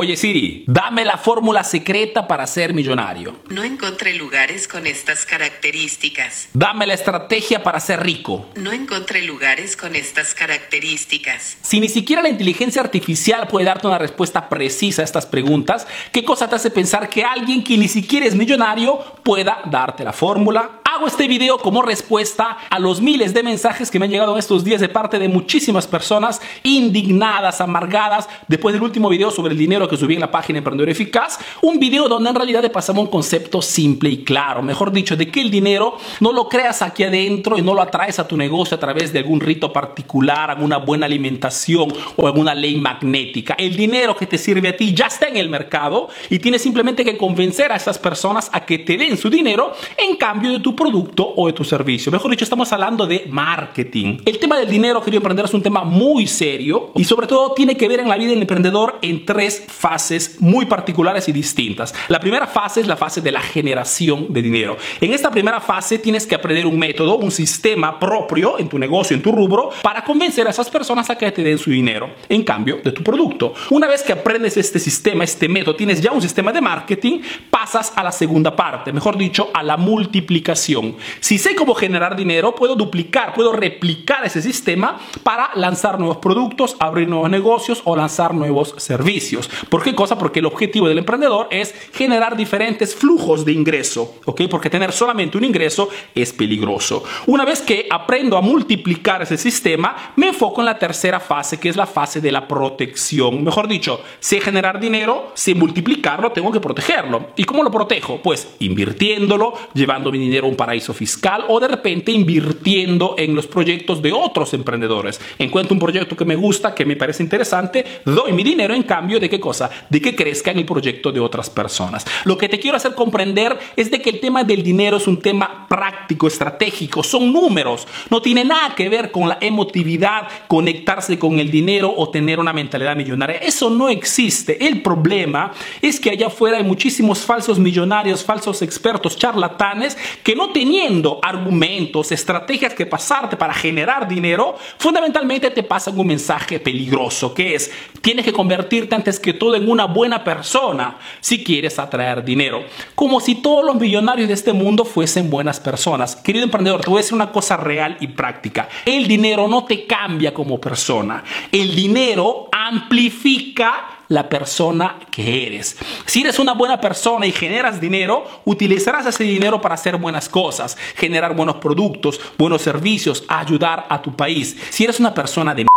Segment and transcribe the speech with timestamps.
[0.00, 3.40] Oye Siri, dame la fórmula secreta para ser millonario.
[3.48, 6.50] No encontré lugares con estas características.
[6.52, 8.48] Dame la estrategia para ser rico.
[8.54, 11.58] No encontré lugares con estas características.
[11.62, 16.24] Si ni siquiera la inteligencia artificial puede darte una respuesta precisa a estas preguntas, ¿qué
[16.24, 20.78] cosa te hace pensar que alguien que ni siquiera es millonario pueda darte la fórmula?
[20.98, 24.38] Hago este video como respuesta a los miles de mensajes que me han llegado en
[24.40, 29.58] estos días de parte de muchísimas personas indignadas, amargadas, después del último video sobre el
[29.58, 31.38] dinero que subí en la página Emprendedor Eficaz.
[31.62, 35.30] Un video donde en realidad te pasamos un concepto simple y claro, mejor dicho, de
[35.30, 38.76] que el dinero no lo creas aquí adentro y no lo atraes a tu negocio
[38.76, 43.54] a través de algún rito particular, alguna buena alimentación o alguna ley magnética.
[43.56, 47.04] El dinero que te sirve a ti ya está en el mercado y tienes simplemente
[47.04, 50.74] que convencer a esas personas a que te den su dinero en cambio de tu
[50.74, 52.10] producto o de tu servicio.
[52.10, 54.18] Mejor dicho, estamos hablando de marketing.
[54.24, 57.76] El tema del dinero, querido emprender, es un tema muy serio y sobre todo tiene
[57.76, 61.94] que ver en la vida del emprendedor en tres fases muy particulares y distintas.
[62.08, 64.76] La primera fase es la fase de la generación de dinero.
[65.00, 69.14] En esta primera fase tienes que aprender un método, un sistema propio en tu negocio,
[69.14, 72.42] en tu rubro, para convencer a esas personas a que te den su dinero en
[72.44, 73.52] cambio de tu producto.
[73.70, 77.92] Una vez que aprendes este sistema, este método, tienes ya un sistema de marketing, pasas
[77.94, 80.77] a la segunda parte, mejor dicho, a la multiplicación
[81.20, 86.76] si sé cómo generar dinero, puedo duplicar, puedo replicar ese sistema para lanzar nuevos productos,
[86.78, 89.48] abrir nuevos negocios o lanzar nuevos servicios.
[89.68, 90.18] ¿Por qué cosa?
[90.18, 94.42] Porque el objetivo del emprendedor es generar diferentes flujos de ingreso, ¿ok?
[94.50, 97.02] Porque tener solamente un ingreso es peligroso.
[97.26, 101.68] Una vez que aprendo a multiplicar ese sistema, me enfoco en la tercera fase, que
[101.68, 103.44] es la fase de la protección.
[103.44, 107.28] Mejor dicho, sé generar dinero, sé multiplicarlo, tengo que protegerlo.
[107.36, 108.20] ¿Y cómo lo protejo?
[108.22, 113.46] Pues invirtiéndolo, llevando mi dinero a un paraíso fiscal o de repente invirtiendo en los
[113.46, 115.20] proyectos de otros emprendedores.
[115.38, 119.18] Encuentro un proyecto que me gusta, que me parece interesante, doy mi dinero en cambio
[119.20, 119.70] de qué cosa?
[119.88, 122.06] De que crezca en el proyecto de otras personas.
[122.24, 125.20] Lo que te quiero hacer comprender es de que el tema del dinero es un
[125.20, 131.38] tema práctico, estratégico, son números, no tiene nada que ver con la emotividad, conectarse con
[131.38, 133.36] el dinero o tener una mentalidad millonaria.
[133.36, 134.66] Eso no existe.
[134.66, 140.50] El problema es que allá afuera hay muchísimos falsos millonarios, falsos expertos, charlatanes que no
[140.58, 147.54] teniendo argumentos, estrategias que pasarte para generar dinero, fundamentalmente te pasan un mensaje peligroso, que
[147.54, 147.70] es,
[148.00, 152.64] tienes que convertirte antes que todo en una buena persona si quieres atraer dinero.
[152.96, 156.16] Como si todos los millonarios de este mundo fuesen buenas personas.
[156.16, 158.68] Querido emprendedor, te voy a decir una cosa real y práctica.
[158.84, 161.22] El dinero no te cambia como persona.
[161.52, 165.76] El dinero amplifica la persona que eres.
[166.06, 170.76] Si eres una buena persona y generas dinero, utilizarás ese dinero para hacer buenas cosas,
[170.96, 174.56] generar buenos productos, buenos servicios, ayudar a tu país.
[174.70, 175.68] Si eres una persona de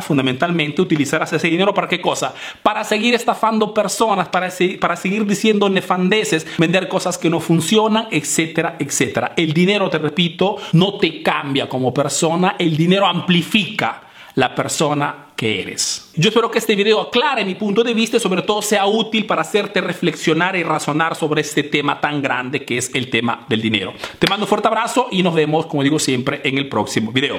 [0.00, 2.32] Fundamentalmente utilizarás ese dinero para qué cosa?
[2.62, 4.48] Para seguir estafando personas, para,
[4.80, 9.34] para seguir diciendo nefandeces, vender cosas que no funcionan, etcétera, etcétera.
[9.36, 14.05] El dinero, te repito, no te cambia como persona, el dinero amplifica
[14.36, 16.10] la persona que eres.
[16.14, 19.26] Yo espero que este video aclare mi punto de vista y sobre todo sea útil
[19.26, 23.60] para hacerte reflexionar y razonar sobre este tema tan grande que es el tema del
[23.60, 23.92] dinero.
[24.18, 27.38] Te mando un fuerte abrazo y nos vemos, como digo siempre, en el próximo video.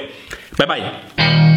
[0.58, 1.56] Bye bye.